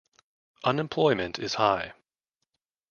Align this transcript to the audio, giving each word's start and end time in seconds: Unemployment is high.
Unemployment 0.63 1.37
is 1.37 1.53
high. 1.53 1.93